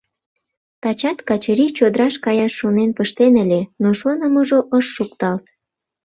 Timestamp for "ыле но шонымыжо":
3.43-4.59